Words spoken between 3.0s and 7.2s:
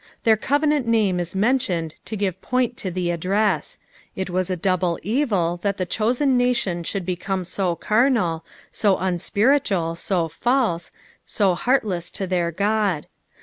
address; it was a double evil that the chosen nation should